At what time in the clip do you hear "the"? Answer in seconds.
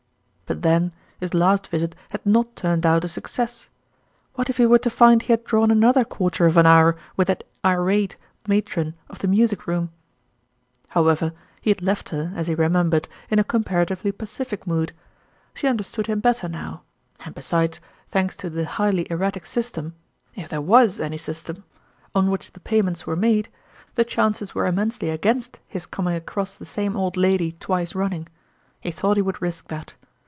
9.19-9.29, 18.49-18.65, 22.51-22.59, 23.95-24.03, 26.57-26.65